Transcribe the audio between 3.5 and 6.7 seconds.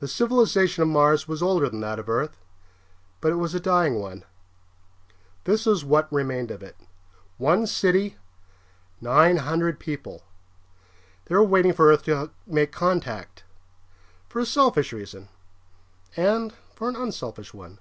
a dying one. This was what remained of